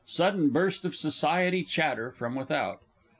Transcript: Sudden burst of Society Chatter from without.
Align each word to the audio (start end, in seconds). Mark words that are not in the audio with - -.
Sudden 0.03 0.49
burst 0.49 0.83
of 0.83 0.95
Society 0.95 1.63
Chatter 1.63 2.11
from 2.11 2.33
without. 2.33 2.79